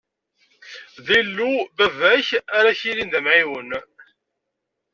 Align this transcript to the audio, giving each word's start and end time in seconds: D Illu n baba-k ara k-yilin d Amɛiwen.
D 1.05 1.07
Illu 1.19 1.51
n 1.61 1.67
baba-k 1.77 2.29
ara 2.57 2.77
k-yilin 2.79 3.11
d 3.13 3.13
Amɛiwen. 3.19 3.69